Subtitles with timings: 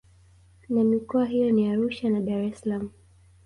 [0.69, 2.89] Na mikoa hiyo ni Arusha na Dar es salaam